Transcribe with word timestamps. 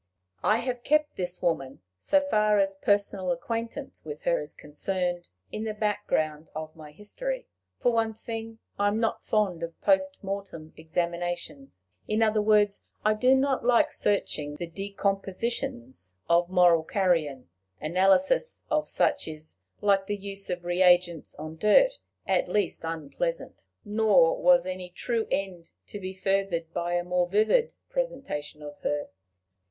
I 0.43 0.57
have 0.61 0.81
kept 0.83 1.15
this 1.15 1.43
woman 1.43 1.81
so 1.95 2.21
far 2.21 2.57
as 2.57 2.75
personal 2.75 3.31
acquaintance 3.31 4.03
with 4.03 4.23
her 4.23 4.39
is 4.41 4.55
concerned 4.55 5.29
in 5.51 5.63
the 5.63 5.75
background 5.75 6.49
of 6.55 6.75
my 6.75 6.91
history. 6.91 7.45
For 7.79 7.91
one 7.93 8.15
thing, 8.15 8.57
I 8.79 8.87
am 8.87 8.99
not 8.99 9.23
fond 9.23 9.61
of 9.61 9.79
post 9.81 10.17
mortem 10.23 10.73
examinations; 10.75 11.85
in 12.07 12.23
other 12.23 12.41
words, 12.41 12.81
I 13.05 13.13
do 13.13 13.35
not 13.35 13.63
like 13.63 13.91
searching 13.91 14.55
the 14.55 14.65
decompositions 14.65 16.15
of 16.27 16.49
moral 16.49 16.81
carrion. 16.81 17.49
Analysis 17.79 18.63
of 18.71 18.87
such 18.87 19.27
is, 19.27 19.57
like 19.81 20.07
the 20.07 20.17
use 20.17 20.49
of 20.49 20.65
reagents 20.65 21.35
on 21.35 21.57
dirt, 21.57 21.99
at 22.25 22.49
least 22.49 22.83
unpleasant. 22.83 23.65
Nor 23.85 24.41
was 24.41 24.65
any 24.65 24.89
true 24.89 25.27
end 25.29 25.69
to 25.85 25.99
be 25.99 26.11
furthered 26.11 26.73
by 26.73 26.95
a 26.95 27.03
more 27.03 27.27
vivid 27.27 27.73
presentation 27.91 28.63
of 28.63 28.79
her. 28.79 29.09